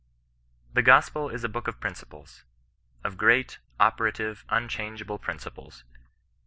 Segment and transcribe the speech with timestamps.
[0.73, 2.43] "The gospel is a book of principles—
[3.05, 5.83] of great, opera tive, unchangeable principles.